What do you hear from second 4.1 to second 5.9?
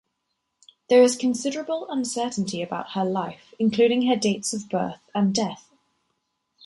dates of birth and death.